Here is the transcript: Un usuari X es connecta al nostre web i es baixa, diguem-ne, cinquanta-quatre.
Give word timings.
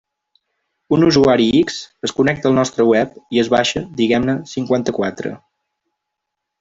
Un 0.95 1.03
usuari 1.07 1.45
X 1.59 1.75
es 2.09 2.15
connecta 2.19 2.49
al 2.51 2.57
nostre 2.61 2.87
web 2.93 3.21
i 3.37 3.43
es 3.43 3.51
baixa, 3.57 3.85
diguem-ne, 4.01 4.37
cinquanta-quatre. 4.55 5.35